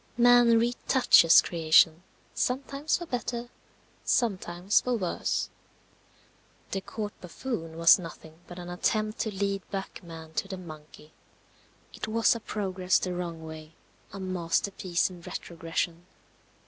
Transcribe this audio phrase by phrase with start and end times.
[0.17, 2.01] Man retouches creation,
[2.33, 3.51] sometimes for better,
[4.03, 5.51] sometimes for worse.
[6.71, 11.13] The Court buffoon was nothing but an attempt to lead back man to the monkey.
[11.93, 13.75] It was a progress the wrong way.
[14.11, 16.07] A masterpiece in retrogression.